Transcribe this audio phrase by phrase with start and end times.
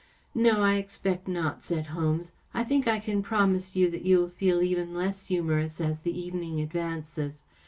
[0.33, 4.29] "No, I expect not," said Holmes." I think I can promise you that you will
[4.29, 7.43] feel even less humorous as the evening advances.